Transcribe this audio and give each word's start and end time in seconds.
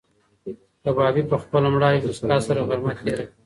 کبابي 0.85 1.23
په 1.31 1.37
خپله 1.43 1.67
مړاوې 1.73 1.99
موسکا 2.05 2.37
سره 2.47 2.61
غرمه 2.67 2.93
تېره 2.99 3.23
کړه. 3.29 3.33